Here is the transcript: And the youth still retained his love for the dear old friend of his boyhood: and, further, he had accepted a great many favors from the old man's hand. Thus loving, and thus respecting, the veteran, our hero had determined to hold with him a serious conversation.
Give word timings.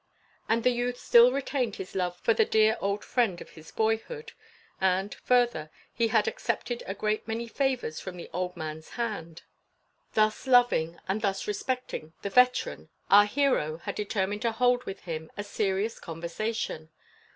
And 0.49 0.63
the 0.63 0.71
youth 0.71 0.97
still 0.97 1.31
retained 1.31 1.75
his 1.75 1.93
love 1.93 2.17
for 2.17 2.33
the 2.33 2.43
dear 2.43 2.75
old 2.81 3.03
friend 3.05 3.39
of 3.39 3.51
his 3.51 3.69
boyhood: 3.69 4.31
and, 4.81 5.13
further, 5.13 5.69
he 5.93 6.07
had 6.07 6.27
accepted 6.27 6.81
a 6.87 6.95
great 6.95 7.27
many 7.27 7.47
favors 7.47 7.99
from 7.99 8.17
the 8.17 8.27
old 8.33 8.57
man's 8.57 8.89
hand. 8.97 9.43
Thus 10.15 10.47
loving, 10.47 10.99
and 11.07 11.21
thus 11.21 11.45
respecting, 11.45 12.13
the 12.23 12.31
veteran, 12.31 12.89
our 13.11 13.27
hero 13.27 13.77
had 13.77 13.93
determined 13.93 14.41
to 14.41 14.51
hold 14.53 14.85
with 14.85 15.01
him 15.01 15.29
a 15.37 15.43
serious 15.43 15.99
conversation. 15.99 16.89